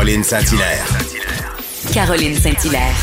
Caroline 0.00 0.24
Saint-Hilaire. 0.24 0.86
Caroline 1.92 2.34
Saint-Hilaire. 2.34 2.96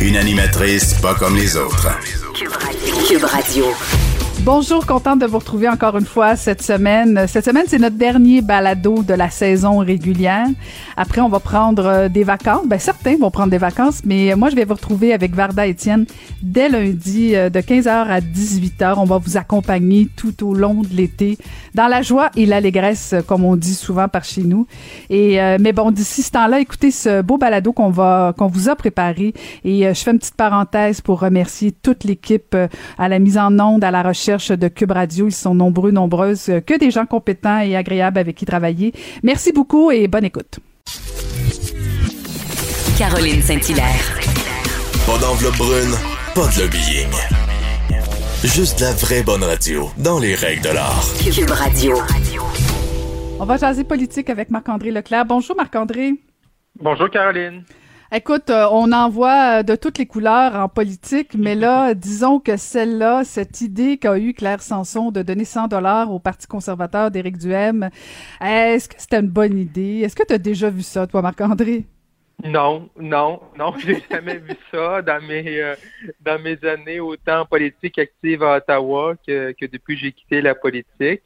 Une 0.00 0.16
animatrice 0.16 0.94
pas 0.94 1.16
comme 1.16 1.34
les 1.34 1.56
autres. 1.56 1.88
Cube 3.08 3.24
Radio. 3.24 3.74
Bonjour, 4.46 4.86
contente 4.86 5.18
de 5.18 5.26
vous 5.26 5.40
retrouver 5.40 5.68
encore 5.68 5.98
une 5.98 6.04
fois 6.04 6.36
cette 6.36 6.62
semaine. 6.62 7.26
Cette 7.26 7.44
semaine, 7.44 7.64
c'est 7.66 7.80
notre 7.80 7.96
dernier 7.96 8.42
balado 8.42 9.02
de 9.02 9.12
la 9.12 9.28
saison 9.28 9.78
régulière. 9.78 10.46
Après, 10.96 11.20
on 11.20 11.28
va 11.28 11.40
prendre 11.40 11.84
euh, 11.84 12.08
des 12.08 12.22
vacances. 12.22 12.64
Ben, 12.64 12.78
certains 12.78 13.16
vont 13.16 13.32
prendre 13.32 13.50
des 13.50 13.58
vacances, 13.58 14.02
mais 14.04 14.36
moi, 14.36 14.48
je 14.48 14.54
vais 14.54 14.64
vous 14.64 14.74
retrouver 14.74 15.12
avec 15.12 15.34
Varda 15.34 15.66
Étienne 15.66 16.06
dès 16.42 16.68
lundi 16.68 17.34
euh, 17.34 17.50
de 17.50 17.58
15h 17.58 17.88
à 17.88 18.20
18h. 18.20 18.94
On 18.98 19.04
va 19.04 19.18
vous 19.18 19.36
accompagner 19.36 20.08
tout 20.14 20.46
au 20.46 20.54
long 20.54 20.82
de 20.82 20.94
l'été 20.94 21.38
dans 21.74 21.88
la 21.88 22.02
joie 22.02 22.30
et 22.36 22.46
l'allégresse, 22.46 23.16
comme 23.26 23.44
on 23.44 23.56
dit 23.56 23.74
souvent 23.74 24.06
par 24.06 24.22
chez 24.22 24.44
nous. 24.44 24.68
Et 25.10 25.42
euh, 25.42 25.56
mais 25.60 25.72
bon, 25.72 25.90
d'ici 25.90 26.22
ce 26.22 26.30
temps-là, 26.30 26.60
écoutez 26.60 26.92
ce 26.92 27.20
beau 27.20 27.36
balado 27.36 27.72
qu'on 27.72 27.90
va 27.90 28.32
qu'on 28.38 28.46
vous 28.46 28.68
a 28.68 28.76
préparé. 28.76 29.34
Et 29.64 29.92
je 29.92 30.00
fais 30.00 30.12
une 30.12 30.20
petite 30.20 30.36
parenthèse 30.36 31.00
pour 31.00 31.18
remercier 31.18 31.72
toute 31.72 32.04
l'équipe 32.04 32.56
à 32.96 33.08
la 33.08 33.18
mise 33.18 33.38
en 33.38 33.58
onde, 33.58 33.82
à 33.82 33.90
la 33.90 34.04
recherche 34.04 34.35
de 34.38 34.68
Cube 34.68 34.92
Radio. 34.92 35.26
Ils 35.26 35.32
sont 35.32 35.54
nombreux, 35.54 35.90
nombreuses, 35.90 36.48
euh, 36.48 36.60
que 36.60 36.78
des 36.78 36.90
gens 36.90 37.06
compétents 37.06 37.60
et 37.60 37.76
agréables 37.76 38.18
avec 38.18 38.36
qui 38.36 38.44
travailler. 38.44 38.92
Merci 39.22 39.52
beaucoup 39.52 39.90
et 39.90 40.08
bonne 40.08 40.24
écoute. 40.24 40.58
Caroline 42.98 43.42
Saint-Hilaire. 43.42 44.20
Pas 45.06 45.18
d'enveloppe 45.18 45.56
brune, 45.56 45.94
pas 46.34 46.48
de 46.48 46.62
lobbying. 46.62 47.10
Juste 48.44 48.80
la 48.80 48.92
vraie 48.92 49.22
bonne 49.22 49.44
radio, 49.44 49.90
dans 49.98 50.18
les 50.18 50.34
règles 50.34 50.62
de 50.62 50.70
l'art. 50.70 51.04
Cube 51.18 51.50
Radio. 51.50 51.96
On 53.38 53.44
va 53.44 53.56
jaser 53.56 53.84
politique 53.84 54.30
avec 54.30 54.50
Marc-André 54.50 54.90
Leclerc. 54.90 55.26
Bonjour 55.26 55.56
Marc-André. 55.56 56.14
Bonjour 56.80 57.10
Caroline. 57.10 57.64
Écoute, 58.12 58.50
euh, 58.50 58.68
on 58.70 58.92
en 58.92 59.08
voit 59.08 59.58
euh, 59.58 59.62
de 59.64 59.74
toutes 59.74 59.98
les 59.98 60.06
couleurs 60.06 60.54
en 60.54 60.68
politique, 60.68 61.34
mais 61.36 61.56
là, 61.56 61.92
disons 61.94 62.38
que 62.38 62.56
celle-là, 62.56 63.24
cette 63.24 63.60
idée 63.62 63.98
qu'a 63.98 64.16
eu 64.16 64.32
Claire 64.32 64.62
Sanson 64.62 65.10
de 65.10 65.22
donner 65.22 65.44
100 65.44 65.66
dollars 65.66 66.12
au 66.12 66.20
Parti 66.20 66.46
conservateur 66.46 67.10
d'Éric 67.10 67.36
Duhem, 67.36 67.90
est-ce 68.40 68.88
que 68.88 68.94
c'était 68.96 69.18
une 69.18 69.28
bonne 69.28 69.58
idée? 69.58 70.02
Est-ce 70.02 70.14
que 70.14 70.24
tu 70.24 70.32
as 70.32 70.38
déjà 70.38 70.70
vu 70.70 70.82
ça, 70.82 71.08
toi, 71.08 71.20
Marc-André? 71.20 71.84
Non, 72.44 72.88
non, 72.96 73.40
non, 73.58 73.74
j'ai 73.84 74.00
jamais 74.08 74.36
vu 74.36 74.54
ça 74.70 75.02
dans 75.02 75.20
mes 75.26 75.60
euh, 75.60 75.74
dans 76.20 76.40
mes 76.40 76.64
années 76.64 77.00
autant 77.00 77.44
politique 77.44 77.98
active 77.98 78.44
à 78.44 78.58
Ottawa 78.58 79.14
que, 79.26 79.50
que 79.52 79.66
depuis 79.66 79.96
que 79.96 80.02
j'ai 80.02 80.12
quitté 80.12 80.42
la 80.42 80.54
politique. 80.54 81.22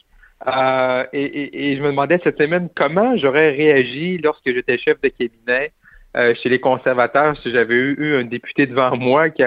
et, 0.47 1.07
et, 1.13 1.73
et, 1.73 1.77
je 1.77 1.83
me 1.83 1.89
demandais 1.89 2.19
cette 2.25 2.39
semaine 2.39 2.71
comment 2.75 3.15
j'aurais 3.19 3.51
réagi 3.51 4.17
lorsque 4.17 4.51
j'étais 4.51 4.79
chef 4.79 4.99
de 5.03 5.09
cabinet 5.09 5.73
euh, 6.17 6.35
chez 6.35 6.49
les 6.49 6.61
conservateurs, 6.61 7.37
si 7.43 7.51
j'avais 7.51 7.75
eu, 7.75 8.17
un 8.17 8.25
député 8.25 8.67
devant 8.67 8.97
moi, 8.97 9.31
qui 9.31 9.43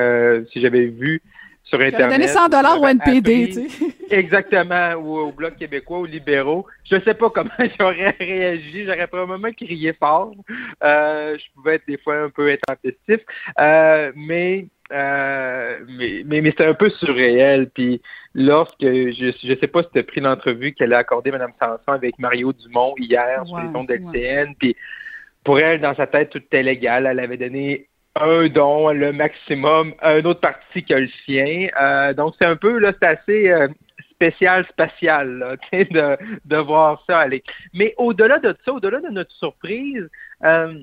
si 0.51 0.61
j'avais 0.61 0.85
vu 0.85 1.21
sur 1.63 1.79
Internet. 1.79 2.19
donné 2.19 2.27
100 2.27 2.49
dollars 2.49 2.81
au 2.81 2.87
NPD, 2.87 3.47
tu 3.47 3.69
sais. 3.69 3.85
Exactement, 4.09 4.93
ou 4.95 5.17
au 5.17 5.31
Bloc 5.31 5.55
québécois, 5.55 5.99
aux 5.99 6.05
libéraux. 6.05 6.65
Je 6.83 6.95
ne 6.95 7.01
sais 7.01 7.13
pas 7.13 7.29
comment 7.29 7.49
j'aurais 7.79 8.15
réagi. 8.19 8.85
J'aurais 8.85 9.07
probablement 9.07 9.51
crié 9.51 9.93
fort. 9.93 10.33
Euh, 10.83 11.37
je 11.37 11.43
pouvais 11.55 11.75
être 11.75 11.87
des 11.87 11.97
fois 11.97 12.17
un 12.17 12.29
peu 12.29 12.51
intempestif. 12.51 13.25
Euh, 13.59 14.11
mais, 14.15 14.67
euh, 14.91 15.79
mais, 15.87 16.23
mais, 16.25 16.41
mais 16.41 16.49
c'était 16.51 16.65
un 16.65 16.73
peu 16.73 16.89
surréel. 16.89 17.69
Puis 17.73 18.01
lorsque, 18.35 18.81
je 18.81 19.47
ne 19.47 19.55
sais 19.55 19.67
pas 19.67 19.83
si 19.83 19.89
tu 19.93 19.99
as 19.99 20.03
pris 20.03 20.21
l'entrevue 20.21 20.73
qu'elle 20.73 20.93
a 20.93 20.97
accordée, 20.97 21.31
Mme 21.31 21.53
Sanson, 21.59 21.93
avec 21.93 22.19
Mario 22.19 22.51
Dumont 22.51 22.93
hier 22.97 23.41
sur 23.47 23.57
les 23.59 23.69
ondes 23.73 23.87
d'LCN. 23.87 24.53
Puis 24.59 24.75
pour 25.43 25.59
elle, 25.59 25.81
dans 25.81 25.95
sa 25.95 26.07
tête, 26.07 26.29
tout 26.29 26.39
était 26.39 26.63
légal. 26.63 27.05
Elle 27.05 27.19
avait 27.19 27.37
donné 27.37 27.87
un 28.15 28.47
don, 28.47 28.91
le 28.91 29.11
maximum, 29.11 29.93
un 30.01 30.23
autre 30.25 30.39
parti 30.39 30.83
que 30.83 30.93
le 30.93 31.09
sien. 31.25 31.67
Euh, 31.81 32.13
donc, 32.13 32.35
c'est 32.39 32.45
un 32.45 32.55
peu, 32.55 32.77
là, 32.77 32.93
c'est 32.99 33.07
assez 33.07 33.51
euh, 33.51 33.67
spécial, 34.11 34.65
spatial, 34.69 35.37
là, 35.39 35.55
de, 35.73 36.17
de 36.45 36.57
voir 36.57 37.03
ça 37.07 37.19
aller. 37.19 37.43
Mais 37.73 37.93
au-delà 37.97 38.39
de 38.39 38.55
ça, 38.65 38.73
au-delà 38.73 38.99
de 38.99 39.09
notre 39.09 39.31
surprise, 39.31 40.07
euh, 40.43 40.73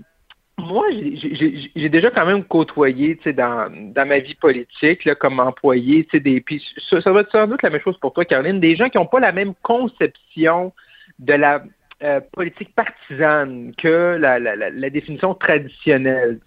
moi, 0.58 0.86
j'ai 0.90 1.88
déjà 1.88 2.10
quand 2.10 2.26
même 2.26 2.44
côtoyé, 2.44 3.16
tu 3.16 3.22
sais, 3.22 3.32
dans, 3.32 3.70
dans 3.70 4.06
ma 4.06 4.18
vie 4.18 4.34
politique, 4.34 5.04
là, 5.04 5.14
comme 5.14 5.40
employé, 5.40 6.04
tu 6.04 6.10
sais, 6.10 6.20
des, 6.20 6.40
puis 6.40 6.62
ça, 6.90 7.00
ça 7.00 7.12
va 7.12 7.20
être 7.20 7.32
sans 7.32 7.46
doute 7.46 7.62
la 7.62 7.70
même 7.70 7.80
chose 7.80 7.98
pour 7.98 8.12
toi, 8.12 8.24
Caroline, 8.24 8.60
des 8.60 8.76
gens 8.76 8.90
qui 8.90 8.98
n'ont 8.98 9.06
pas 9.06 9.20
la 9.20 9.32
même 9.32 9.54
conception 9.62 10.72
de 11.18 11.32
la 11.32 11.62
euh, 12.02 12.20
politique 12.32 12.74
partisane 12.74 13.72
que 13.76 14.16
la, 14.18 14.38
la, 14.38 14.56
la, 14.56 14.90
définition 14.90 15.34
traditionnelle. 15.34 16.38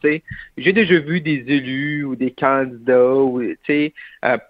J'ai 0.57 0.73
déjà 0.73 0.99
vu 0.99 1.21
des 1.21 1.43
élus 1.47 2.03
ou 2.03 2.15
des 2.15 2.31
candidats 2.31 3.13
ou 3.13 3.41
euh, 3.41 3.89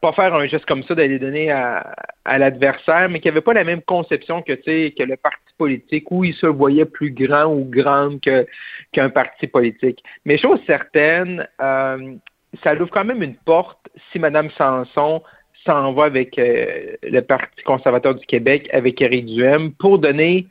pas 0.02 0.14
faire 0.14 0.34
un 0.34 0.48
geste 0.48 0.66
comme 0.66 0.84
ça 0.84 0.96
d'aller 0.96 1.20
donner 1.20 1.52
à, 1.52 1.94
à 2.26 2.38
l'adversaire, 2.38 3.10
mais 3.10 3.20
qui 3.20 3.28
n'avaient 3.28 3.42
pas 3.42 3.54
la 3.54 3.64
même 3.64 3.82
conception 3.82 4.42
que, 4.42 4.54
que 4.54 5.04
le 5.04 5.18
parti 5.18 5.54
politique, 5.58 6.10
où 6.12 6.24
ils 6.24 6.36
se 6.36 6.48
voyaient 6.48 6.86
plus 6.86 7.12
grand 7.12 7.46
ou 7.46 7.66
grande 7.66 8.22
que, 8.22 8.48
qu'un 8.92 9.10
parti 9.10 9.48
politique. 9.48 10.04
Mais 10.26 10.38
chose 10.38 10.60
certaine, 10.66 11.48
euh, 11.62 12.16
ça 12.64 12.74
ouvre 12.76 12.90
quand 12.92 13.06
même 13.06 13.24
une 13.24 13.36
porte 13.36 13.90
si 14.12 14.20
Mme 14.20 14.50
Sanson 14.52 15.22
s'en 15.66 15.94
va 15.94 16.06
avec 16.06 16.38
euh, 16.38 16.96
le 17.04 17.22
Parti 17.22 17.64
conservateur 17.64 18.16
du 18.16 18.26
Québec, 18.26 18.70
avec 18.74 19.02
Éric 19.02 19.26
Duhem, 19.26 19.72
pour 19.74 20.00
donner 20.00 20.48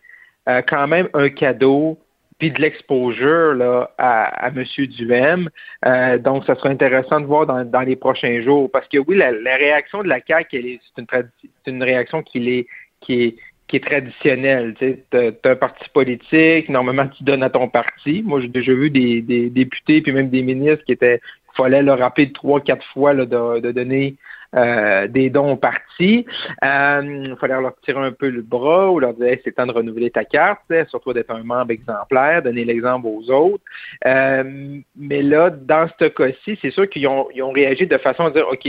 euh, 0.48 0.62
quand 0.66 0.88
même 0.88 1.08
un 1.14 1.28
cadeau 1.28 1.98
puis 2.38 2.50
de 2.50 2.60
l'exposure 2.60 3.54
là, 3.54 3.88
à, 3.98 4.46
à 4.46 4.48
M. 4.48 4.64
Duhem. 4.64 5.48
Euh, 5.86 6.18
donc, 6.18 6.44
ça 6.44 6.56
sera 6.56 6.70
intéressant 6.70 7.20
de 7.20 7.26
voir 7.26 7.46
dans, 7.46 7.64
dans, 7.64 7.82
les 7.82 7.94
prochains 7.94 8.42
jours. 8.42 8.68
Parce 8.68 8.88
que 8.88 8.98
oui, 8.98 9.16
la, 9.16 9.30
la 9.30 9.54
réaction 9.54 10.02
de 10.02 10.08
la 10.08 10.18
CAQ, 10.20 10.80
c'est 10.96 11.02
une, 11.02 11.30
une 11.66 11.82
réaction 11.84 12.20
qui 12.24 12.48
est, 12.48 12.66
qui 13.00 13.22
est, 13.22 13.36
qui 13.68 13.76
est 13.76 13.86
traditionnelle. 13.86 14.74
Tu 14.76 14.98
sais, 15.12 15.36
as, 15.44 15.50
un 15.50 15.54
parti 15.54 15.88
politique, 15.90 16.68
normalement 16.68 17.06
tu 17.06 17.22
donnes 17.22 17.44
à 17.44 17.50
ton 17.50 17.68
parti. 17.68 18.22
Moi, 18.24 18.40
j'ai 18.40 18.48
déjà 18.48 18.72
vu 18.72 18.90
des, 18.90 19.22
des, 19.22 19.48
députés 19.48 20.02
puis 20.02 20.10
même 20.10 20.28
des 20.28 20.42
ministres 20.42 20.84
qui 20.84 20.92
étaient 20.92 21.20
il 21.52 21.56
fallait 21.56 21.82
leur 21.82 21.98
rappeler 21.98 22.32
trois, 22.32 22.60
quatre 22.60 22.84
fois 22.92 23.12
là, 23.12 23.24
de, 23.24 23.60
de 23.60 23.70
donner 23.72 24.16
euh, 24.54 25.06
des 25.08 25.30
dons 25.30 25.56
partis. 25.56 26.26
Euh, 26.64 27.24
il 27.26 27.36
fallait 27.40 27.60
leur 27.60 27.74
tirer 27.80 28.00
un 28.00 28.12
peu 28.12 28.28
le 28.28 28.42
bras 28.42 28.90
ou 28.90 29.00
leur 29.00 29.14
dire 29.14 29.38
c'est 29.44 29.52
temps 29.52 29.66
de 29.66 29.72
renouveler 29.72 30.10
ta 30.10 30.24
carte, 30.24 30.60
surtout 30.88 31.12
d'être 31.12 31.30
un 31.30 31.42
membre 31.42 31.70
exemplaire, 31.70 32.42
donner 32.42 32.64
l'exemple 32.64 33.06
aux 33.06 33.30
autres. 33.30 33.64
Euh, 34.06 34.78
mais 34.96 35.22
là, 35.22 35.50
dans 35.50 35.88
ce 35.98 36.06
cas-ci, 36.06 36.58
c'est 36.60 36.70
sûr 36.70 36.88
qu'ils 36.88 37.06
ont, 37.06 37.28
ils 37.34 37.42
ont 37.42 37.52
réagi 37.52 37.86
de 37.86 37.98
façon 37.98 38.26
à 38.26 38.30
dire 38.30 38.46
OK, 38.48 38.68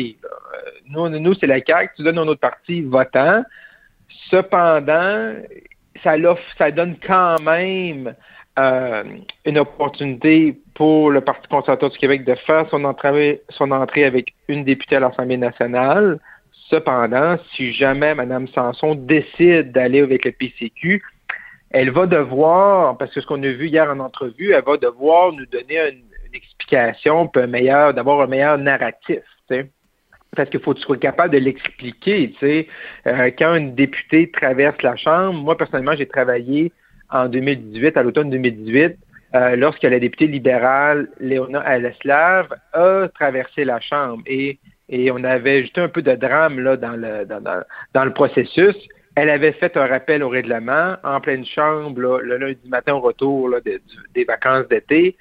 nous, 0.89 1.09
nous 1.09 1.33
c'est 1.35 1.47
la 1.47 1.61
carte, 1.61 1.91
tu 1.95 2.03
donnes 2.03 2.19
un 2.19 2.27
autre 2.27 2.41
parti 2.41 2.81
votant. 2.81 3.43
Cependant, 4.29 5.33
ça, 6.03 6.15
ça 6.57 6.71
donne 6.71 6.95
quand 7.05 7.41
même 7.41 8.13
euh, 8.59 9.03
une 9.45 9.57
opportunité 9.57 10.61
pour 10.75 11.11
le 11.11 11.21
Parti 11.21 11.47
conservateur 11.47 11.89
du 11.89 11.97
Québec 11.97 12.25
de 12.25 12.35
faire 12.35 12.67
son 12.69 12.83
entrée, 12.83 13.41
avec 14.05 14.33
une 14.47 14.63
députée 14.63 14.95
à 14.95 14.99
l'Assemblée 14.99 15.37
nationale. 15.37 16.19
Cependant, 16.69 17.37
si 17.55 17.73
jamais 17.73 18.15
Mme 18.15 18.47
Sanson 18.47 18.95
décide 18.95 19.71
d'aller 19.71 20.01
avec 20.01 20.25
le 20.25 20.31
PCQ, 20.31 21.03
elle 21.69 21.91
va 21.91 22.05
devoir, 22.05 22.97
parce 22.97 23.13
que 23.13 23.21
ce 23.21 23.27
qu'on 23.27 23.41
a 23.43 23.51
vu 23.51 23.67
hier 23.67 23.89
en 23.89 23.99
entrevue, 23.99 24.53
elle 24.53 24.63
va 24.63 24.77
devoir 24.77 25.33
nous 25.33 25.45
donner 25.47 25.89
une, 25.89 26.03
explication, 26.33 27.29
un 27.35 27.47
meilleur, 27.47 27.93
d'avoir 27.93 28.21
un 28.21 28.27
meilleur 28.27 28.57
narratif. 28.57 29.19
Parce 30.35 30.49
qu'il 30.49 30.59
faut 30.61 30.73
que 30.73 30.79
tu 30.79 30.85
sois 30.85 30.97
capable 30.97 31.33
de 31.33 31.37
l'expliquer. 31.37 32.33
Euh, 33.05 33.31
quand 33.37 33.55
une 33.55 33.75
députée 33.75 34.31
traverse 34.31 34.81
la 34.81 34.95
Chambre, 34.95 35.33
moi 35.33 35.55
personnellement, 35.55 35.95
j'ai 35.95 36.07
travaillé 36.07 36.71
en 37.11 37.27
2018, 37.27 37.97
à 37.97 38.01
l'automne 38.01 38.31
2018, 38.31 38.97
euh, 39.35 39.55
lorsque 39.55 39.83
la 39.83 39.99
députée 39.99 40.27
libérale 40.27 41.09
Léona 41.19 41.59
Aleslav 41.59 42.47
a 42.73 43.07
traversé 43.13 43.65
la 43.65 43.79
Chambre 43.79 44.23
et, 44.27 44.59
et 44.89 45.11
on 45.11 45.23
avait 45.23 45.61
juste 45.61 45.77
un 45.77 45.89
peu 45.89 46.01
de 46.01 46.13
drame 46.13 46.59
là, 46.59 46.77
dans, 46.77 46.95
le, 46.95 47.25
dans, 47.25 47.41
dans, 47.93 48.05
le 48.05 48.13
processus. 48.13 48.75
Elle 49.15 49.29
avait 49.29 49.53
fait 49.53 49.75
un 49.77 49.85
rappel 49.85 50.23
au 50.23 50.29
règlement 50.29 50.95
en 51.03 51.19
pleine 51.21 51.45
chambre 51.45 51.99
le 52.01 52.37
lundi 52.37 52.67
matin 52.67 52.93
au 52.93 52.99
retour 52.99 53.49
là, 53.49 53.59
des 53.61 54.23
vacances 54.23 54.67
d'été 54.67 55.15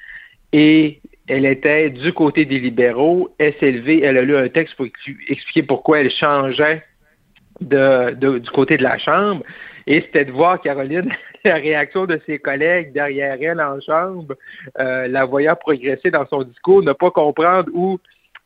et 0.53 1.01
elle 1.29 1.47
était 1.47 1.91
du 1.91 2.13
côté 2.13 2.45
des 2.45 2.61
libéraux. 2.61 3.35
Elle 3.39 3.55
s'est 3.61 3.71
levée, 3.71 4.03
elle 4.03 4.19
a 4.19 4.23
lu 4.23 4.37
un 4.37 4.49
texte 4.49 4.75
pour 4.77 4.87
expliquer 5.29 5.63
pourquoi 5.63 6.01
elle 6.01 6.11
changeait 6.11 6.83
de, 7.61 8.39
du 8.39 8.51
côté 8.51 8.77
de 8.77 8.83
la 8.83 8.99
Chambre. 8.99 9.43
Et 9.87 10.01
c'était 10.01 10.25
de 10.25 10.33
voir 10.33 10.61
Caroline, 10.61 11.11
la 11.45 11.55
réaction 11.55 12.07
de 12.07 12.21
ses 12.27 12.39
collègues 12.39 12.93
derrière 12.93 13.37
elle 13.41 13.61
en 13.61 13.81
chambre, 13.81 14.35
euh, 14.79 15.09
la 15.09 15.25
voyant 15.25 15.57
progresser 15.57 16.11
dans 16.11 16.27
son 16.27 16.43
discours, 16.43 16.83
ne 16.83 16.93
pas 16.93 17.11
comprendre 17.11 17.71
où, 17.75 17.99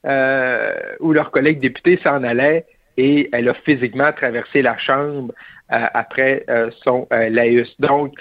euh, 0.07 0.75
où 1.01 1.13
leur 1.13 1.31
collègue 1.31 1.61
député 1.61 1.99
s'en 2.03 2.23
allait 2.23 2.65
et 2.97 3.29
elle 3.33 3.49
a 3.49 3.55
physiquement 3.55 4.13
traversé 4.13 4.63
la 4.63 4.79
chambre 4.79 5.35
euh, 5.73 5.87
après 5.93 6.47
son 6.83 7.07
laïus. 7.11 7.75
Donc, 7.79 8.15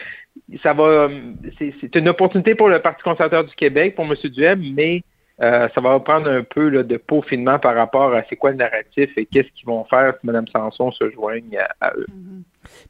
ça 0.62 0.74
va, 0.74 1.10
c'est 1.58 1.96
une 1.96 2.10
opportunité 2.10 2.56
pour 2.56 2.68
le 2.68 2.80
Parti 2.80 3.02
conservateur 3.04 3.46
du 3.46 3.56
Québec, 3.56 3.96
pour 3.96 4.06
M. 4.06 4.16
Duhem, 4.30 4.62
mais 4.76 5.02
euh, 5.42 5.68
ça 5.76 5.82
va 5.82 6.00
prendre 6.00 6.30
un 6.30 6.44
peu 6.44 6.70
là, 6.70 6.84
de 6.84 6.96
peaufinement 6.96 7.60
par 7.60 7.76
rapport 7.76 8.14
à 8.14 8.24
c'est 8.30 8.38
quoi 8.38 8.52
le 8.52 8.58
narratif 8.58 9.10
et 9.18 9.26
qu'est-ce 9.26 9.50
qu'ils 9.50 9.66
vont 9.66 9.84
faire 9.86 10.14
si 10.20 10.26
Mme 10.26 10.48
Sanson 10.48 10.92
se 10.92 11.10
joigne 11.12 11.58
à, 11.82 11.92
eux. 11.98 12.06
Mm-hmm. 12.10 12.42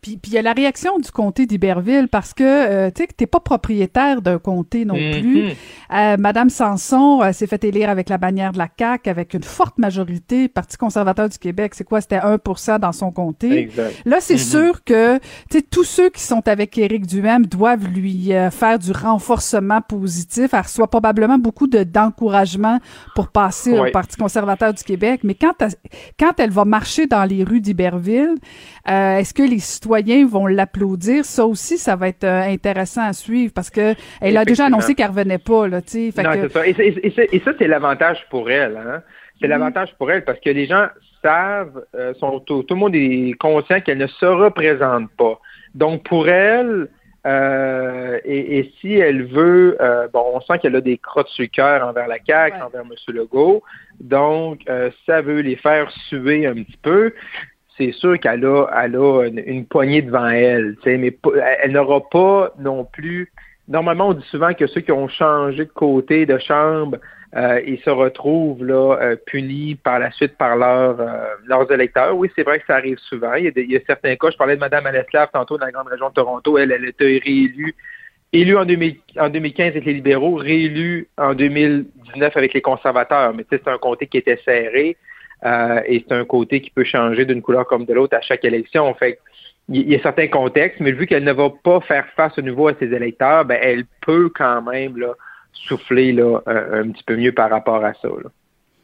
Puis 0.01 0.19
il 0.25 0.33
y 0.33 0.37
a 0.37 0.41
la 0.41 0.53
réaction 0.53 0.99
du 0.99 1.11
comté 1.11 1.45
d'Iberville 1.45 2.07
parce 2.07 2.33
que 2.33 2.43
euh, 2.43 2.91
tu 2.91 3.01
sais 3.01 3.07
que 3.07 3.13
t'es 3.13 3.27
pas 3.27 3.39
propriétaire 3.39 4.21
d'un 4.21 4.39
comté 4.39 4.85
non 4.85 4.95
mm-hmm. 4.95 5.21
plus. 5.21 5.49
Euh, 5.93 6.17
Madame 6.17 6.49
Sanson 6.49 7.21
euh, 7.21 7.31
s'est 7.31 7.47
fait 7.47 7.63
élire 7.63 7.89
avec 7.89 8.09
la 8.09 8.17
bannière 8.17 8.51
de 8.51 8.57
la 8.57 8.69
CAQ 8.77 9.09
avec 9.09 9.33
une 9.33 9.43
forte 9.43 9.77
majorité 9.77 10.47
Parti 10.47 10.77
conservateur 10.77 11.29
du 11.29 11.37
Québec. 11.37 11.73
C'est 11.75 11.83
quoi? 11.83 12.01
C'était 12.01 12.19
1% 12.19 12.79
dans 12.79 12.91
son 12.91 13.11
comté. 13.11 13.59
Exact. 13.59 14.01
Là, 14.05 14.17
c'est 14.19 14.35
mm-hmm. 14.35 14.49
sûr 14.49 14.83
que 14.83 15.17
tu 15.17 15.23
sais 15.57 15.61
tous 15.61 15.83
ceux 15.83 16.09
qui 16.09 16.21
sont 16.21 16.47
avec 16.47 16.77
Éric 16.77 17.05
Duhem 17.05 17.45
doivent 17.45 17.87
lui 17.87 18.31
faire 18.51 18.79
du 18.79 18.91
renforcement 18.91 19.81
positif. 19.81 20.53
Elle 20.53 20.61
reçoit 20.61 20.89
probablement 20.89 21.37
beaucoup 21.37 21.67
de 21.67 21.83
d'encouragement 21.83 22.79
pour 23.15 23.29
passer 23.29 23.77
au 23.77 23.91
Parti 23.91 24.17
conservateur 24.17 24.73
du 24.73 24.83
Québec. 24.83 25.21
Mais 25.23 25.35
quand 25.35 25.53
quand 26.19 26.39
elle 26.39 26.51
va 26.51 26.65
marcher 26.65 27.07
dans 27.07 27.23
les 27.23 27.43
rues 27.43 27.61
d'Iberville, 27.61 28.35
est-ce 28.85 29.33
que 29.33 29.43
les 29.43 29.59
citoyens 29.65 30.25
vont 30.25 30.47
l'applaudir. 30.47 31.25
Ça 31.25 31.45
aussi, 31.45 31.77
ça 31.77 31.95
va 31.95 32.07
être 32.07 32.23
euh, 32.23 32.41
intéressant 32.41 33.01
à 33.01 33.13
suivre 33.13 33.53
parce 33.53 33.69
que 33.69 33.93
elle 34.21 34.37
a 34.37 34.45
déjà 34.45 34.65
annoncé 34.65 34.95
qu'elle 34.95 35.09
revenait 35.09 35.37
pas, 35.37 35.67
là, 35.67 35.81
tu 35.81 36.11
sais. 36.11 36.23
Non, 36.23 36.31
c'est 36.33 36.51
ça. 36.51 36.67
Et, 36.67 37.41
ça, 37.43 37.51
c'est 37.57 37.67
l'avantage 37.67 38.25
pour 38.29 38.49
elle, 38.49 38.77
hein. 38.77 39.01
C'est 39.39 39.47
mm-hmm. 39.47 39.49
l'avantage 39.49 39.93
pour 39.97 40.09
elle 40.11 40.23
parce 40.23 40.39
que 40.39 40.49
les 40.49 40.65
gens 40.65 40.87
savent, 41.21 41.83
euh, 41.95 42.13
sont, 42.15 42.39
tout, 42.39 42.65
le 42.69 42.75
monde 42.75 42.95
est 42.95 43.33
conscient 43.37 43.81
qu'elle 43.81 43.97
ne 43.97 44.07
se 44.07 44.25
représente 44.25 45.09
pas. 45.17 45.39
Donc, 45.73 46.03
pour 46.03 46.29
elle, 46.29 46.87
euh, 47.27 48.19
et, 48.23 48.71
si 48.79 48.93
elle 48.93 49.25
veut, 49.25 49.77
bon, 50.13 50.23
on 50.35 50.41
sent 50.41 50.59
qu'elle 50.59 50.75
a 50.75 50.81
des 50.81 50.97
crottes 50.97 51.27
sur 51.29 51.41
le 51.41 51.47
cœur 51.47 51.85
envers 51.85 52.07
la 52.07 52.17
CAQ, 52.25 52.61
envers 52.61 52.81
M. 52.81 52.91
Legault. 53.09 53.61
Donc, 53.99 54.61
ça 55.05 55.21
veut 55.21 55.41
les 55.41 55.57
faire 55.57 55.91
suer 56.07 56.45
un 56.45 56.53
petit 56.53 56.77
peu 56.81 57.13
c'est 57.77 57.91
sûr 57.91 58.19
qu'elle 58.19 58.45
a, 58.45 58.67
elle 58.83 58.95
a 58.95 59.23
une, 59.25 59.65
poignée 59.65 60.01
devant 60.01 60.27
elle, 60.27 60.75
mais 60.85 61.17
elle 61.61 61.71
n'aura 61.71 62.01
pas 62.09 62.53
non 62.59 62.85
plus. 62.85 63.31
Normalement, 63.67 64.09
on 64.09 64.13
dit 64.13 64.25
souvent 64.29 64.53
que 64.53 64.67
ceux 64.67 64.81
qui 64.81 64.91
ont 64.91 65.07
changé 65.07 65.65
de 65.65 65.71
côté 65.71 66.25
de 66.25 66.37
chambre, 66.37 66.97
euh, 67.35 67.59
ils 67.65 67.79
se 67.79 67.89
retrouvent 67.89 68.63
là 68.63 68.97
euh, 69.01 69.15
punis 69.25 69.75
par 69.75 69.99
la 69.99 70.11
suite 70.11 70.37
par 70.37 70.55
euh, 70.61 71.25
leurs 71.47 71.69
électeurs. 71.71 72.15
Oui, 72.15 72.31
c'est 72.35 72.43
vrai 72.43 72.59
que 72.59 72.65
ça 72.65 72.75
arrive 72.75 72.97
souvent. 72.99 73.33
Il 73.33 73.51
y, 73.55 73.75
a 73.75 73.79
certains 73.85 74.15
cas. 74.15 74.29
Je 74.31 74.37
parlais 74.37 74.55
de 74.55 74.61
Mme 74.61 74.85
Aleslav 74.85 75.29
tantôt 75.33 75.57
dans 75.57 75.65
la 75.65 75.71
grande 75.71 75.87
région 75.87 76.09
de 76.09 76.13
Toronto. 76.13 76.57
Elle, 76.57 76.71
elle 76.71 76.85
été 76.85 77.21
réélue 77.25 77.75
élue 78.31 78.57
en, 78.57 78.65
2015 78.65 79.67
avec 79.67 79.85
les 79.85 79.93
libéraux, 79.93 80.35
réélue 80.35 81.07
en 81.17 81.33
2019 81.33 82.37
avec 82.37 82.53
les 82.53 82.61
conservateurs. 82.61 83.33
Mais 83.33 83.45
c'est 83.49 83.67
un 83.67 83.77
comté 83.77 84.07
qui 84.07 84.17
était 84.17 84.39
serré. 84.45 84.97
Euh, 85.45 85.81
et 85.85 86.03
c'est 86.07 86.15
un 86.15 86.25
côté 86.25 86.61
qui 86.61 86.71
peut 86.71 86.83
changer 86.83 87.25
d'une 87.25 87.41
couleur 87.41 87.67
comme 87.67 87.85
de 87.85 87.93
l'autre 87.93 88.17
à 88.17 88.21
chaque 88.21 88.43
élection. 88.43 88.93
Fait 88.95 89.19
il 89.67 89.89
y 89.89 89.95
a 89.95 90.01
certains 90.01 90.27
contextes, 90.27 90.79
mais 90.79 90.91
vu 90.91 91.07
qu'elle 91.07 91.23
ne 91.23 91.33
va 91.33 91.49
pas 91.49 91.79
faire 91.81 92.05
face 92.15 92.37
à 92.37 92.41
nouveau 92.41 92.67
à 92.67 92.73
ses 92.79 92.93
électeurs, 92.93 93.45
ben, 93.45 93.57
elle 93.61 93.85
peut 94.05 94.29
quand 94.29 94.61
même 94.61 94.95
là, 94.97 95.13
souffler 95.53 96.11
là, 96.11 96.39
un, 96.45 96.89
petit 96.89 97.03
peu 97.03 97.15
mieux 97.15 97.31
par 97.31 97.49
rapport 97.49 97.83
à 97.83 97.93
ça. 97.95 98.07
Là. 98.07 98.29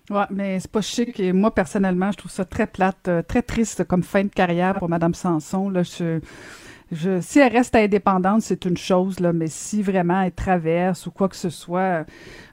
Ouais, 0.10 0.26
mais 0.32 0.60
c'est 0.60 0.72
pas 0.72 0.82
chic. 0.82 1.20
Moi, 1.34 1.54
personnellement, 1.54 2.12
je 2.12 2.18
trouve 2.18 2.32
ça 2.32 2.46
très 2.46 2.66
plate, 2.66 3.08
euh, 3.08 3.22
très 3.22 3.44
triste 3.44 3.84
comme 3.84 4.02
fin 4.02 4.24
de 4.24 4.30
carrière 4.30 4.74
pour 4.74 4.90
Mme 4.90 5.14
Sanson. 5.14 5.70
Là, 5.70 5.84
je, 5.84 6.20
je, 6.92 7.22
si 7.22 7.40
elle 7.40 7.52
reste 7.52 7.76
indépendante, 7.76 8.42
c'est 8.42 8.66
une 8.66 8.78
chose, 8.78 9.20
là, 9.20 9.32
mais 9.34 9.48
si 9.48 9.82
vraiment 9.82 10.22
elle 10.22 10.32
traverse 10.32 11.08
ou 11.08 11.12
quoi 11.12 11.30
que 11.30 11.36
ce 11.36 11.50
soit, 11.50 12.06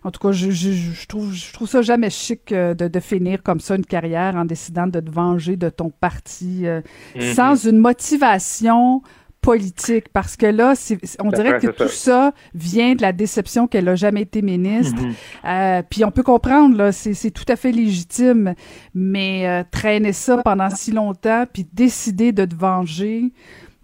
en 0.05 0.11
tout 0.11 0.21
cas, 0.21 0.33
je, 0.33 0.51
je, 0.51 0.71
je 0.71 1.07
trouve, 1.07 1.33
je 1.33 1.53
trouve 1.53 1.69
ça 1.69 1.83
jamais 1.83 2.11
chic 2.11 2.53
euh, 2.53 2.75
de, 2.75 2.89
de, 2.89 3.01
finir 3.01 3.43
comme 3.43 3.61
ça 3.61 3.75
une 3.75 3.87
carrière 3.87 4.37
en 4.37 4.45
décidant 4.45 4.87
de 4.87 5.01
te 5.01 5.11
venger 5.11 5.57
de 5.57 5.69
ton 5.69 5.91
parti 5.91 6.67
euh, 6.67 6.81
mm-hmm. 7.17 7.35
sans 7.35 7.67
une 7.67 7.79
motivation 7.79 9.03
politique 9.41 10.09
parce 10.13 10.37
que 10.37 10.47
là, 10.47 10.75
on 11.21 11.31
dirait 11.31 11.59
que 11.59 11.69
tout 11.69 11.89
ça. 11.89 12.33
vient 12.55 12.95
de 12.95 13.03
la 13.03 13.13
déception 13.13 13.67
qu'elle 13.67 13.85
n'a 13.85 13.95
jamais 13.95 14.23
été 14.23 14.43
ministre. 14.43 15.01
Mm-hmm. 15.01 15.79
euh, 15.79 15.83
puis 15.89 16.05
on 16.05 16.11
peut 16.11 16.23
comprendre, 16.23 16.77
là, 16.77 16.93
c'est 16.93 17.31
tout 17.31 17.45
à 17.49 17.57
fait 17.57 17.73
légitime, 17.73 18.55
mais 18.95 19.49
euh, 19.49 19.65
traîner 19.71 20.13
ça 20.13 20.39
pendant 20.39 20.71
si 20.71 20.93
longtemps, 20.93 21.45
puis 21.53 21.67
décider 21.73 22.33
de 22.33 22.45
te 22.45 22.55
venger, 22.55 23.33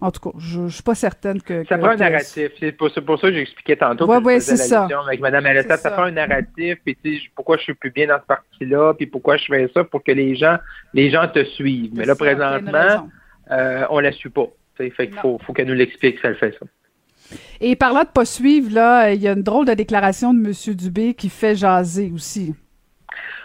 en 0.05 0.11
tout 0.11 0.29
cas, 0.29 0.37
je, 0.37 0.61
ne 0.61 0.69
suis 0.69 0.83
pas 0.83 0.95
certaine 0.95 1.41
que. 1.41 1.63
Ça 1.65 1.77
prend 1.77 1.89
un 1.89 1.95
narratif. 1.95 2.51
C'est 2.59 2.71
pour, 2.71 2.91
ça 2.91 3.01
que 3.01 3.33
j'expliquais 3.33 3.75
tantôt. 3.75 4.09
Oui, 4.09 4.17
oui, 4.23 4.41
c'est 4.41 4.57
ça. 4.57 4.87
Avec 5.07 5.19
Mme 5.19 5.45
Alessa, 5.45 5.77
ça, 5.77 5.91
prend 5.91 6.03
un 6.03 6.11
narratif. 6.11 6.77
Puis, 6.85 7.29
pourquoi 7.35 7.57
je 7.57 7.63
suis 7.63 7.73
plus 7.73 7.91
bien 7.91 8.07
dans 8.07 8.19
ce 8.19 8.25
parti-là, 8.25 8.93
puis 8.93 9.07
pourquoi 9.07 9.37
je 9.37 9.45
fais 9.45 9.69
ça 9.73 9.83
pour 9.83 10.03
que 10.03 10.11
les 10.11 10.35
gens, 10.35 10.57
les 10.93 11.09
gens 11.09 11.27
te 11.27 11.43
suivent. 11.43 11.91
Mais 11.95 12.05
là, 12.05 12.15
présentement, 12.15 13.09
euh, 13.51 13.85
on 13.89 13.99
la 13.99 14.11
suit 14.11 14.29
pas. 14.29 14.47
Fait 14.77 14.91
qu'il 14.91 15.13
faut, 15.21 15.39
faut 15.45 15.53
qu'elle 15.53 15.67
nous 15.67 15.73
l'explique 15.73 16.19
si 16.19 16.27
elle 16.27 16.35
fait 16.35 16.55
ça. 16.59 16.65
Et 17.61 17.75
par 17.75 17.93
là 17.93 18.03
de 18.03 18.09
pas 18.09 18.25
suivre, 18.25 18.71
là, 18.73 19.11
il 19.11 19.21
y 19.21 19.27
a 19.27 19.31
une 19.31 19.41
drôle 19.41 19.65
de 19.65 19.73
déclaration 19.73 20.33
de 20.33 20.39
M. 20.45 20.75
Dubé 20.75 21.13
qui 21.13 21.29
fait 21.29 21.55
jaser 21.55 22.11
aussi. 22.13 22.53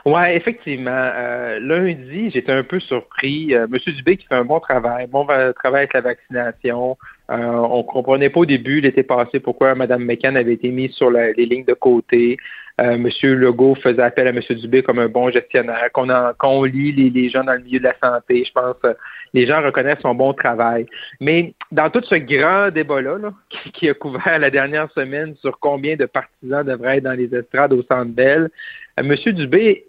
Oui, 0.06 0.22
effectivement. 0.30 0.90
Euh, 0.90 1.58
lundi, 1.60 2.30
j'étais 2.30 2.52
un 2.52 2.62
peu 2.62 2.80
surpris. 2.80 3.54
Euh, 3.54 3.66
Monsieur 3.68 3.92
Dubé 3.92 4.16
qui 4.16 4.26
fait 4.26 4.34
un 4.34 4.44
bon 4.44 4.58
travail, 4.58 5.06
bon 5.06 5.26
travail 5.26 5.80
avec 5.80 5.92
la 5.92 6.00
vaccination. 6.00 6.96
Euh, 7.30 7.36
on 7.36 7.82
comprenait 7.82 8.30
pas 8.30 8.40
au 8.40 8.46
début 8.46 8.80
l'été 8.80 9.02
passé 9.02 9.40
pourquoi 9.40 9.74
Mme 9.74 10.04
McCann 10.04 10.36
avait 10.36 10.54
été 10.54 10.70
mise 10.70 10.92
sur 10.92 11.10
les 11.10 11.34
lignes 11.34 11.66
de 11.66 11.74
côté. 11.74 12.38
Euh, 12.80 12.96
Monsieur 12.96 13.34
Legault 13.34 13.74
faisait 13.74 14.02
appel 14.02 14.26
à 14.26 14.32
Monsieur 14.32 14.54
Dubé 14.54 14.82
comme 14.82 14.98
un 14.98 15.08
bon 15.08 15.30
gestionnaire. 15.30 15.90
Qu'on 15.92 16.08
on 16.42 16.64
lit 16.64 16.92
les, 16.92 17.28
gens 17.28 17.44
dans 17.44 17.52
le 17.52 17.60
milieu 17.60 17.78
de 17.78 17.84
la 17.84 17.94
santé, 18.02 18.42
je 18.46 18.52
pense 18.52 18.76
les 19.34 19.46
gens 19.46 19.62
reconnaissent 19.62 20.00
son 20.00 20.14
bon 20.14 20.32
travail. 20.32 20.86
Mais 21.20 21.52
dans 21.72 21.90
tout 21.90 22.02
ce 22.04 22.14
grand 22.14 22.70
débat-là 22.70 23.18
qui, 23.50 23.70
qui, 23.70 23.88
a 23.90 23.94
couvert 23.94 24.38
la 24.38 24.50
dernière 24.50 24.90
semaine 24.92 25.34
sur 25.42 25.58
combien 25.60 25.96
de 25.96 26.06
partisans 26.06 26.64
devraient 26.64 26.96
être 26.96 27.04
dans 27.04 27.12
les 27.12 27.32
estrades 27.34 27.74
au 27.74 27.82
Centre 27.82 28.12
Bell, 28.12 28.48
Monsieur 29.02 29.32
Dubé 29.32 29.84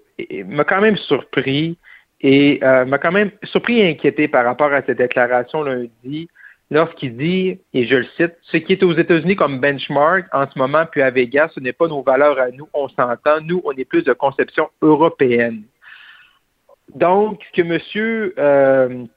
m'a 0.46 0.64
quand 0.64 0.82
même 0.82 0.98
surpris 0.98 1.78
et 2.22 2.60
euh, 2.64 2.86
m'a 2.86 2.98
quand 2.98 3.12
même 3.12 3.32
surpris 3.44 3.80
et 3.80 3.90
inquiété 3.90 4.28
par 4.28 4.46
rapport 4.46 4.72
à 4.72 4.82
cette 4.84 4.98
déclaration 4.98 5.64
lundi 5.64 6.28
lorsqu'il 6.70 7.18
dit, 7.18 7.60
et 7.74 7.86
je 7.86 7.98
le 7.98 8.06
cite, 8.16 8.34
ce 8.44 8.58
qui 8.58 8.74
est 8.74 8.84
aux 8.84 8.94
États-Unis 8.94 9.36
comme 9.36 9.60
benchmark 9.60 10.26
en 10.32 10.50
ce 10.50 10.58
moment, 10.58 10.86
puis 10.90 11.02
à 11.02 11.12
Vegas, 11.12 11.50
ce 11.54 11.60
n'est 11.60 11.74
pas 11.74 11.88
nos 11.88 12.02
valeurs 12.02 12.40
à 12.40 12.50
nous, 12.50 12.68
on 12.74 12.88
s'entend, 12.88 13.42
nous, 13.44 13.62
on 13.66 13.74
est 13.74 13.84
plus 13.86 14.04
de 14.04 14.14
conception 14.14 14.70
européenne. 14.82 15.64
Donc, 16.96 17.42
ce 17.54 17.62
que 17.62 17.68
M. 17.68 19.08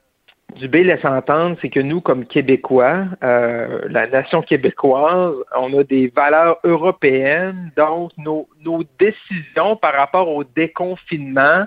Dubé 0.55 0.85
laisse 0.85 1.03
entendre, 1.03 1.57
c'est 1.61 1.69
que 1.69 1.81
nous, 1.81 1.99
comme 1.99 2.25
Québécois, 2.25 3.05
euh, 3.23 3.81
la 3.89 4.07
nation 4.07 4.41
québécoise, 4.41 5.35
on 5.57 5.77
a 5.77 5.83
des 5.83 6.07
valeurs 6.15 6.59
européennes, 6.63 7.71
donc 7.75 8.11
nos, 8.17 8.47
nos 8.61 8.83
décisions 8.97 9.75
par 9.75 9.93
rapport 9.93 10.29
au 10.29 10.45
déconfinement, 10.45 11.65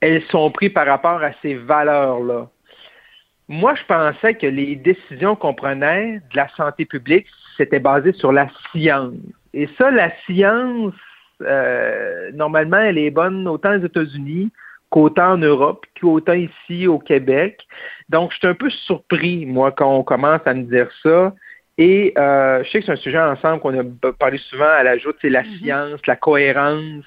elles 0.00 0.22
sont 0.30 0.50
prises 0.50 0.72
par 0.72 0.86
rapport 0.86 1.22
à 1.22 1.30
ces 1.42 1.54
valeurs-là. 1.54 2.48
Moi, 3.48 3.74
je 3.76 3.84
pensais 3.84 4.34
que 4.34 4.46
les 4.46 4.74
décisions 4.74 5.36
qu'on 5.36 5.54
prenait 5.54 6.14
de 6.14 6.36
la 6.36 6.48
santé 6.56 6.86
publique, 6.86 7.26
c'était 7.56 7.78
basé 7.78 8.12
sur 8.14 8.32
la 8.32 8.48
science. 8.72 9.14
Et 9.52 9.68
ça, 9.78 9.92
la 9.92 10.10
science, 10.26 10.94
euh, 11.42 12.32
normalement, 12.32 12.78
elle 12.78 12.98
est 12.98 13.10
bonne 13.10 13.46
autant 13.46 13.76
aux 13.76 13.84
États-Unis 13.84 14.50
qu'autant 14.94 15.32
en 15.32 15.38
Europe, 15.38 15.86
qu'autant 16.00 16.34
ici 16.34 16.86
au 16.86 17.00
Québec. 17.00 17.58
Donc, 18.10 18.30
je 18.30 18.38
suis 18.38 18.46
un 18.46 18.54
peu 18.54 18.70
surpris, 18.70 19.44
moi, 19.44 19.72
quand 19.72 19.92
on 19.92 20.04
commence 20.04 20.40
à 20.44 20.54
me 20.54 20.62
dire 20.62 20.88
ça. 21.02 21.34
Et 21.78 22.12
euh, 22.16 22.62
je 22.62 22.70
sais 22.70 22.78
que 22.78 22.86
c'est 22.86 22.92
un 22.92 22.96
sujet 22.96 23.18
ensemble 23.18 23.58
qu'on 23.58 23.76
a 23.76 24.12
parlé 24.12 24.38
souvent 24.38 24.70
à 24.70 24.84
l'ajout, 24.84 25.12
c'est 25.20 25.30
la 25.30 25.42
mm-hmm. 25.42 25.58
science, 25.58 26.00
la 26.06 26.14
cohérence. 26.14 27.04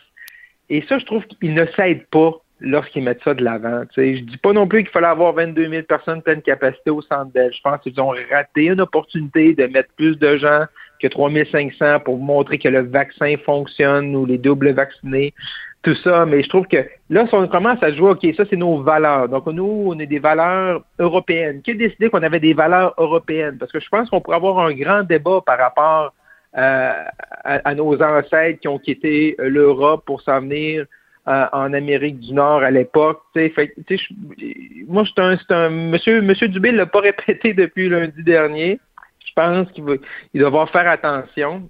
Et 0.70 0.82
ça, 0.90 1.00
je 1.00 1.06
trouve 1.06 1.26
qu'ils 1.28 1.54
ne 1.54 1.66
s'aident 1.78 2.06
pas 2.08 2.34
lorsqu'ils 2.60 3.04
mettent 3.04 3.24
ça 3.24 3.34
de 3.34 3.42
l'avant. 3.42 3.84
Je 3.96 4.02
ne 4.02 4.20
dis 4.20 4.38
pas 4.38 4.52
non 4.52 4.68
plus 4.68 4.84
qu'il 4.84 4.92
fallait 4.92 5.08
avoir 5.08 5.32
22 5.32 5.70
000 5.70 5.84
personnes 5.84 6.22
pleine 6.22 6.42
capacité 6.42 6.90
au 6.90 7.02
centre 7.02 7.32
d'elle. 7.32 7.54
Je 7.54 7.62
pense 7.62 7.80
qu'ils 7.80 8.02
ont 8.02 8.14
raté 8.30 8.66
une 8.66 8.82
opportunité 8.82 9.54
de 9.54 9.66
mettre 9.68 9.94
plus 9.96 10.20
de 10.20 10.36
gens 10.36 10.66
que 11.02 11.08
3500 11.08 12.02
pour 12.02 12.18
montrer 12.18 12.58
que 12.58 12.68
le 12.68 12.82
vaccin 12.82 13.36
fonctionne 13.46 14.14
ou 14.14 14.26
les 14.26 14.38
doubles 14.38 14.72
vaccinés 14.72 15.34
tout 15.84 15.96
ça, 15.96 16.26
mais 16.26 16.44
je 16.44 16.50
trouve 16.50 16.68
que 16.68 16.86
là, 17.10 17.28
si 17.28 17.36
on 17.36 17.48
commence 17.48 17.82
à 17.82 17.94
jouer, 17.94 18.12
OK, 18.12 18.28
ça, 18.36 18.44
c'est 18.50 18.56
nos 18.56 18.82
valeurs. 18.82 19.30
Donc, 19.30 19.46
nous, 19.48 19.86
on 19.88 20.00
est 20.00 20.08
des 20.08 20.20
valeurs 20.20 20.84
européennes. 21.00 21.62
Qui 21.62 21.72
a 21.72 21.74
décidé 21.76 22.10
qu'on 22.10 22.24
avait 22.24 22.40
des 22.40 22.54
valeurs 22.54 22.94
européennes? 22.98 23.58
Parce 23.58 23.72
que 23.72 23.80
je 23.80 23.88
pense 23.90 24.10
qu'on 24.10 24.20
pourrait 24.20 24.38
avoir 24.38 24.60
un 24.60 24.74
grand 24.74 25.04
débat 25.04 25.40
par 25.46 25.58
rapport 25.58 26.14
euh, 26.58 27.04
à, 27.44 27.76
nos 27.76 28.02
ancêtres 28.02 28.60
qui 28.60 28.68
ont 28.68 28.80
quitté 28.80 29.36
euh, 29.40 29.48
l'Europe 29.48 30.04
pour 30.06 30.22
s'en 30.22 30.42
venir 30.42 30.86
euh, 31.28 31.46
en 31.54 31.72
Amérique 31.74 32.20
du 32.20 32.34
Nord 32.34 32.64
à 32.64 32.72
l'époque. 32.72 33.22
moi, 34.88 35.04
c'est 35.06 35.22
un, 35.22 35.38
un, 35.50 35.70
monsieur, 35.70 36.22
monsieur 36.22 36.48
Dubé 36.48 36.72
l'a 36.72 36.88
pas 36.88 37.02
répété 37.12 37.54
depuis 37.54 37.90
lundi 37.90 38.24
dernier. 38.24 38.80
Je 39.26 39.34
pense 39.36 39.72
qu'il 39.72 39.84
va, 39.84 39.94
il 40.34 40.42
doit 40.42 40.68
faire 40.68 40.90
attention. 40.90 41.70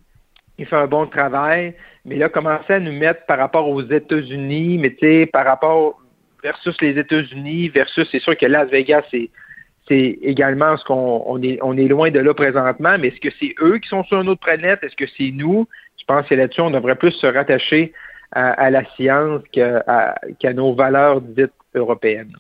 Il 0.58 0.66
fait 0.66 0.76
un 0.76 0.88
bon 0.88 1.06
travail, 1.06 1.76
mais 2.08 2.16
là, 2.16 2.30
commencer 2.30 2.74
à 2.74 2.80
nous 2.80 2.94
mettre 2.94 3.26
par 3.26 3.38
rapport 3.38 3.68
aux 3.68 3.84
États-Unis, 3.84 4.78
mais 4.80 4.92
tu 4.92 5.00
sais, 5.02 5.26
par 5.26 5.46
rapport 5.46 6.02
versus 6.42 6.76
les 6.82 6.98
États-Unis, 6.98 7.70
versus, 7.70 8.08
c'est 8.12 8.20
sûr 8.20 8.36
que 8.38 8.46
Las 8.46 8.70
Vegas, 8.70 9.04
c'est 9.12 9.30
c'est 9.90 10.20
également 10.22 10.76
ce 10.76 10.84
qu'on 10.84 11.24
on 11.26 11.42
est, 11.42 11.60
on 11.62 11.78
est 11.78 11.88
loin 11.88 12.12
de 12.12 12.20
là 12.20 12.34
présentement, 12.34 12.98
mais 13.00 13.08
est-ce 13.08 13.22
que 13.22 13.34
c'est 13.40 13.56
eux 13.62 13.78
qui 13.78 13.88
sont 13.88 14.04
sur 14.04 14.20
une 14.20 14.28
autre 14.28 14.42
planète? 14.42 14.80
Est-ce 14.84 14.98
que 14.98 15.10
c'est 15.18 15.32
nous? 15.32 15.66
Je 15.98 16.04
pense 16.06 16.28
que 16.28 16.36
là-dessus, 16.36 16.60
on 16.62 16.72
devrait 16.72 16.96
plus 16.96 17.12
se 17.12 17.28
rattacher 17.28 17.94
à, 18.34 18.70
la 18.70 18.84
science 18.96 19.42
qu'à 19.54 20.54
nos 20.54 20.74
valeurs 20.74 21.22
dites 21.22 21.54
européennes. 21.74 22.34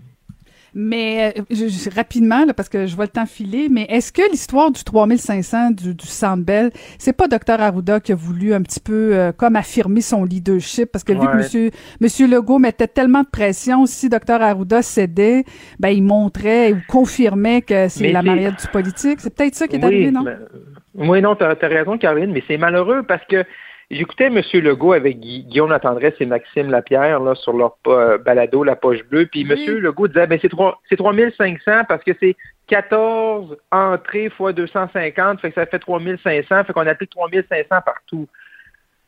Mais 0.79 1.33
euh, 1.35 1.67
rapidement, 1.95 2.45
là, 2.45 2.53
parce 2.53 2.69
que 2.69 2.85
je 2.85 2.95
vois 2.95 3.05
le 3.05 3.09
temps 3.09 3.25
filer, 3.25 3.67
mais 3.67 3.87
est-ce 3.89 4.13
que 4.13 4.21
l'histoire 4.29 4.69
du 4.69 4.83
3500 4.83 5.71
du, 5.71 5.95
du 5.95 6.05
Sandbell, 6.05 6.69
c'est 6.99 7.13
pas 7.13 7.27
Dr 7.27 7.59
Arruda 7.59 7.99
qui 7.99 8.11
a 8.11 8.15
voulu 8.15 8.53
un 8.53 8.61
petit 8.61 8.79
peu 8.79 9.09
euh, 9.15 9.31
comme 9.31 9.55
affirmer 9.55 10.01
son 10.01 10.23
leadership? 10.23 10.91
Parce 10.91 11.03
que 11.03 11.13
vu 11.13 11.25
que 11.25 11.35
monsieur, 11.35 11.71
monsieur 11.99 12.27
Legault 12.27 12.59
mettait 12.59 12.87
tellement 12.87 13.23
de 13.23 13.27
pression, 13.27 13.87
si 13.87 14.07
Dr 14.07 14.39
Arruda 14.39 14.83
cédait, 14.83 15.45
ben, 15.79 15.89
il 15.89 16.03
montrait 16.03 16.73
ou 16.73 16.77
confirmait 16.87 17.63
que 17.63 17.87
c'est 17.87 18.11
la 18.11 18.21
mariette 18.21 18.61
du 18.61 18.67
politique. 18.67 19.19
C'est 19.19 19.35
peut-être 19.35 19.55
ça 19.55 19.67
qui 19.67 19.77
est 19.77 19.83
arrivé, 19.83 20.11
non? 20.11 20.25
oui, 20.93 21.23
non, 21.23 21.35
tu 21.35 21.43
as, 21.43 21.55
raison, 21.59 21.97
Caroline, 21.97 22.31
mais 22.31 22.43
c'est 22.47 22.57
malheureux 22.57 23.01
parce 23.01 23.25
que 23.25 23.43
J'écoutais 23.89 24.25
M. 24.25 24.41
Legault 24.53 24.91
avec 24.91 25.19
Guillaume 25.19 25.69
Latendresse 25.69 26.15
et 26.19 26.25
Maxime 26.25 26.69
Lapierre 26.69 27.21
là, 27.21 27.35
sur 27.35 27.53
leur 27.53 27.77
euh, 27.87 28.17
balado 28.17 28.63
La 28.65 28.75
Poche 28.75 29.03
Bleue. 29.05 29.27
Puis 29.27 29.47
M. 29.49 29.77
Legault 29.77 30.09
disait 30.09 30.27
ben, 30.27 30.37
c'est 30.41 30.97
3500 30.97 31.85
parce 31.87 32.03
que 32.03 32.11
c'est 32.19 32.35
14 32.67 33.55
entrées 33.71 34.29
fois 34.29 34.51
250, 34.51 35.39
fait 35.39 35.49
que 35.49 35.55
ça 35.55 35.65
fait 35.65 35.79
3500, 35.79 36.65
fait 36.65 36.73
qu'on 36.73 36.85
applique 36.85 37.11
3500 37.11 37.65
partout. 37.85 38.27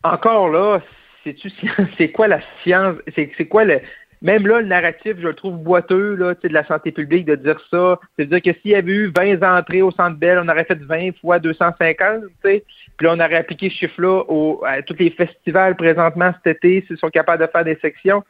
Encore 0.04 0.50
là, 0.50 0.82
c'est 1.98 2.12
quoi 2.12 2.30
la 2.30 2.40
science? 2.64 2.96
C'est 3.16 3.48
quoi 3.48 3.66
le, 3.66 3.82
même 4.22 4.46
là, 4.48 4.60
le 4.60 4.68
narratif, 4.68 5.16
je 5.18 5.28
le 5.28 5.34
trouve 5.34 5.58
boiteux 5.58 6.16
là, 6.16 6.34
de 6.34 6.50
la 6.50 6.66
santé 6.66 6.92
publique 6.92 7.26
de 7.26 7.36
dire 7.36 7.60
ça. 7.72 8.00
C'est-à-dire 8.18 8.42
que 8.42 8.60
s'il 8.60 8.72
y 8.72 8.76
avait 8.76 8.92
eu 8.92 9.14
20 9.16 9.42
entrées 9.58 9.82
au 9.82 9.92
Centre 9.92 10.18
Bell, 10.18 10.40
on 10.44 10.50
aurait 10.50 10.66
fait 10.66 10.78
20 10.78 11.12
fois 11.22 11.40
250, 11.40 12.24
sais. 12.44 12.64
Puis 12.98 13.08
là, 13.08 13.14
on 13.14 13.20
aurait 13.20 13.38
appliqué 13.38 13.70
ce 13.70 13.76
chiffre-là 13.76 14.24
à 14.66 14.82
tous 14.82 14.96
les 15.00 15.10
festivals 15.12 15.76
présentement 15.76 16.34
cet 16.44 16.58
été, 16.58 16.84
s'ils 16.86 16.98
sont 16.98 17.10
capables 17.10 17.46
de 17.46 17.50
faire 17.50 17.64
des 17.64 17.78
sections. 17.82 18.24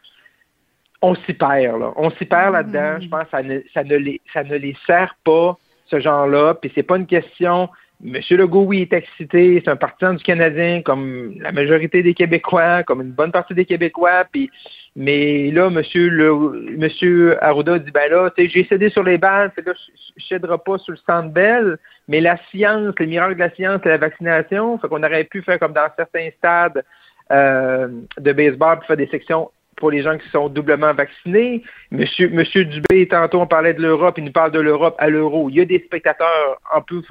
On 1.01 1.15
s'y 1.15 1.33
perd, 1.33 1.79
là. 1.79 1.93
On 1.95 2.11
s'y 2.11 2.25
perd 2.25 2.53
là-dedans. 2.53 2.97
Mm. 2.97 3.01
Je 3.01 3.09
pense 3.09 3.23
que 3.23 3.29
ça 3.31 3.41
ne, 3.41 3.59
ça, 3.73 3.83
ne 3.83 3.95
les, 3.95 4.21
ça 4.31 4.43
ne 4.43 4.55
les 4.57 4.75
sert 4.85 5.15
pas, 5.23 5.57
ce 5.87 5.99
genre-là. 5.99 6.53
Puis 6.53 6.71
c'est 6.75 6.83
pas 6.83 6.97
une 6.97 7.07
question 7.07 7.67
Monsieur 8.01 8.37
Legault, 8.37 8.63
oui, 8.63 8.83
est 8.83 8.93
excité. 8.93 9.61
C'est 9.63 9.69
un 9.69 9.75
partisan 9.75 10.13
du 10.13 10.23
Canadien, 10.23 10.81
comme 10.81 11.33
la 11.39 11.51
majorité 11.51 12.01
des 12.01 12.13
Québécois, 12.13 12.83
comme 12.83 13.01
une 13.01 13.11
bonne 13.11 13.33
partie 13.33 13.53
des 13.53 13.65
Québécois. 13.65 14.23
Puis, 14.31 14.49
mais 14.95 15.51
là, 15.51 15.69
le, 15.69 16.77
Monsieur 16.77 17.43
Arruda 17.43 17.77
dit, 17.77 17.91
ben 17.91 18.09
là, 18.09 18.29
j'ai 18.37 18.65
cédé 18.65 18.89
sur 18.89 19.03
les 19.03 19.17
balles, 19.17 19.51
là, 19.65 19.73
je 20.15 20.35
ne 20.35 20.55
pas 20.55 20.77
sur 20.77 20.93
le 20.93 20.99
centre 21.05 21.29
belle. 21.29 21.77
Mais 22.07 22.21
la 22.21 22.37
science, 22.49 22.95
les 22.99 23.07
miracles 23.07 23.35
de 23.35 23.39
la 23.39 23.53
science, 23.53 23.81
c'est 23.83 23.89
la 23.89 23.97
vaccination. 23.97 24.77
Fait 24.79 24.87
qu'on 24.87 25.03
aurait 25.03 25.25
pu 25.25 25.41
faire 25.41 25.59
comme 25.59 25.73
dans 25.73 25.89
certains 25.97 26.29
stades 26.37 26.85
euh, 27.33 27.89
de 28.17 28.31
baseball, 28.31 28.77
pour 28.77 28.87
faire 28.87 28.97
des 28.97 29.07
sections 29.07 29.51
pour 29.79 29.91
les 29.91 30.03
gens 30.03 30.17
qui 30.17 30.29
sont 30.29 30.49
doublement 30.49 30.93
vaccinés. 30.93 31.63
Monsieur, 31.89 32.65
Dubé, 32.65 33.07
tantôt, 33.07 33.39
on 33.41 33.47
parlait 33.47 33.73
de 33.73 33.81
l'Europe, 33.81 34.15
il 34.17 34.25
nous 34.25 34.31
parle 34.31 34.51
de 34.51 34.59
l'Europe 34.59 34.95
à 34.99 35.09
l'euro. 35.09 35.49
Il 35.49 35.55
y 35.55 35.61
a 35.61 35.65
des 35.65 35.79
spectateurs 35.79 36.59
en 36.73 36.81
plus, 36.81 37.01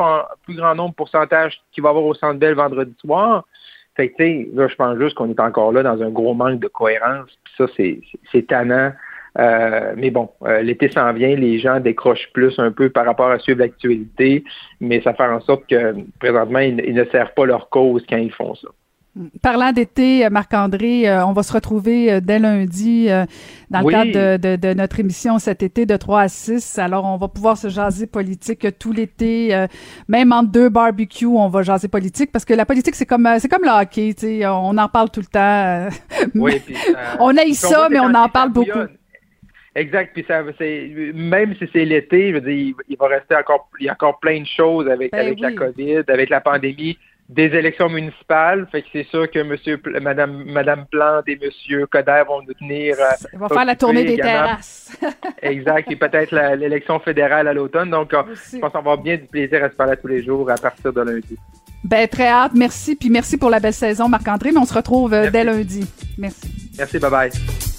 grand 0.57 0.75
nombre, 0.75 0.95
pourcentage, 0.95 1.61
qui 1.73 1.81
va 1.81 1.89
avoir 1.89 2.05
au 2.05 2.15
Centre 2.15 2.39
Bell 2.39 2.55
vendredi 2.55 2.95
soir. 3.01 3.45
Fait 3.97 4.11
que, 4.11 4.23
là, 4.55 4.69
je 4.69 4.75
pense 4.77 4.97
juste 4.99 5.15
qu'on 5.17 5.29
est 5.29 5.41
encore 5.41 5.73
là 5.73 5.83
dans 5.83 6.01
un 6.01 6.11
gros 6.11 6.35
manque 6.35 6.61
de 6.61 6.69
cohérence. 6.69 7.31
Ça, 7.57 7.65
c'est 7.77 8.47
tannant. 8.47 8.93
Euh, 9.39 9.95
mais 9.97 10.11
bon, 10.11 10.31
euh, 10.43 10.63
l'été 10.63 10.91
s'en 10.91 11.13
vient, 11.13 11.35
les 11.35 11.59
gens 11.59 11.81
décrochent 11.81 12.31
plus 12.33 12.59
un 12.59 12.73
peu 12.73 12.91
par 12.91 13.05
rapport 13.07 13.31
à 13.31 13.39
suivre 13.39 13.61
l'actualité, 13.61 14.43
mais 14.81 15.01
ça 15.03 15.15
fait 15.15 15.25
en 15.25 15.41
sorte 15.41 15.67
que 15.69 15.95
présentement, 16.19 16.59
ils 16.59 16.95
ne 16.95 17.05
servent 17.07 17.35
pas 17.35 17.47
leur 17.47 17.69
cause 17.69 18.05
quand 18.09 18.17
ils 18.17 18.33
font 18.33 18.55
ça. 18.55 18.69
Parlant 19.43 19.73
d'été, 19.73 20.25
euh, 20.25 20.31
Marc-André, 20.31 21.09
euh, 21.09 21.27
on 21.27 21.33
va 21.33 21.43
se 21.43 21.53
retrouver 21.53 22.13
euh, 22.13 22.21
dès 22.21 22.39
lundi 22.39 23.09
dans 23.71 23.81
le 23.81 23.91
cadre 23.91 24.37
de, 24.37 24.75
notre 24.75 25.01
émission 25.01 25.39
cet 25.39 25.63
été 25.63 25.87
de 25.87 25.97
3 25.97 26.21
à 26.23 26.29
6. 26.29 26.79
Alors, 26.79 27.05
on 27.05 27.17
va 27.17 27.29
pouvoir 27.29 27.57
se 27.57 27.69
jaser 27.69 28.07
politique 28.07 28.67
tout 28.79 28.93
l'été, 28.93 29.67
même 30.09 30.33
entre 30.33 30.51
deux 30.51 30.69
barbecues, 30.69 31.27
on 31.27 31.49
va 31.49 31.63
jaser 31.63 31.89
politique 31.89 32.31
parce 32.33 32.45
que 32.45 32.55
la 32.55 32.65
politique, 32.65 32.95
c'est 32.95 33.07
comme 33.07 33.29
c'est 33.39 33.49
comme 33.49 33.65
le 33.65 33.71
hockey, 33.71 34.15
tu 34.15 34.45
on 34.47 34.77
en 34.79 34.89
parle 34.89 35.11
tout 35.11 35.21
le 35.21 35.27
temps. 35.27 35.97
Oui, 36.35 36.63
on 37.21 37.37
a 37.37 37.53
ça, 37.53 37.89
mais 37.91 38.01
on 38.01 38.15
en 38.15 38.29
parle 38.29 38.53
beaucoup. 38.53 38.87
Exact. 39.75 40.13
Puis 40.15 40.25
ça, 40.27 40.43
même 40.43 41.55
si 41.57 41.69
c'est 41.73 41.85
l'été, 41.85 42.31
je 42.31 42.35
veux 42.35 42.41
dire, 42.41 42.75
il, 42.89 42.97
va 42.97 43.09
rester 43.09 43.37
encore, 43.37 43.69
il 43.81 43.87
y 43.87 43.89
a 43.89 43.93
encore 43.93 44.19
plein 44.19 44.41
de 44.41 44.47
choses 44.47 44.89
avec, 44.89 45.13
ben 45.13 45.21
avec 45.21 45.41
la 45.41 45.53
COVID, 45.53 46.03
avec 46.09 46.31
la 46.31 46.41
pandémie 46.41 46.99
des 47.29 47.45
élections 47.45 47.89
municipales. 47.89 48.67
Fait 48.73 48.83
que 48.83 48.89
c'est 48.93 49.07
sûr 49.07 49.31
que 49.31 49.43
monsieur, 49.43 49.81
madame, 50.01 50.45
madame 50.45 50.87
Plante 50.91 51.29
et 51.29 51.37
monsieur 51.37 51.87
Coder 51.87 52.23
vont 52.27 52.41
nous 52.43 52.55
tenir. 52.55 52.97
Euh, 52.99 53.27
On 53.35 53.39
va 53.39 53.49
faire 53.49 53.65
la 53.65 53.77
tournée 53.77 54.05
des 54.05 54.17
terrasses. 54.17 54.97
exact. 55.43 55.91
Et 55.91 55.97
peut-être 55.97 56.35
l'élection 56.57 56.99
fédérale 57.01 57.49
à 57.49 57.53
l'automne. 57.53 57.91
Donc, 57.91 58.15
euh, 58.15 58.23
je 58.53 58.59
pense 58.59 58.73
qu'on 58.73 58.79
va 58.79 58.79
avoir 58.79 58.99
bien 58.99 59.17
du 59.17 59.27
plaisir 59.27 59.63
à 59.63 59.69
se 59.69 59.75
parler 59.75 59.97
tous 59.97 60.09
les 60.09 60.23
jours 60.23 60.51
à 60.51 60.57
partir 60.57 60.93
de 60.93 61.01
lundi. 61.03 61.37
Ben, 61.85 62.09
très 62.09 62.29
hâte. 62.29 62.53
Merci. 62.55 62.97
Puis 62.97 63.11
merci 63.11 63.37
pour 63.37 63.51
la 63.51 63.61
belle 63.61 63.75
saison, 63.75 64.09
Marc-André. 64.09 64.51
Mais 64.53 64.59
on 64.59 64.65
se 64.65 64.75
retrouve 64.75 65.13
euh, 65.13 65.31
dès 65.31 65.45
lundi. 65.45 65.87
Merci. 66.17 66.73
Merci. 66.79 66.99
Bye 66.99 67.11
bye. 67.11 67.78